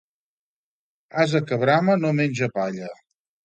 Ase 1.25 1.41
que 1.51 1.61
brama 1.67 2.01
no 2.03 2.17
menja 2.23 2.51
palla. 2.59 2.93